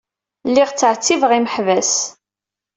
Lliɣ 0.49 0.69
ttɛettibeɣ 0.71 1.31
imeḥbas. 1.33 1.93